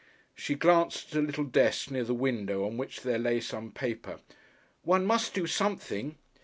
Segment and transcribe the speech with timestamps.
[0.33, 4.19] She glanced at a little desk near the window, on which there lay some paper.
[4.81, 6.15] "One must do something."